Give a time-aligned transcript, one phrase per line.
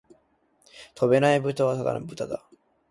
[0.95, 2.43] 飛べないブタはただの豚だ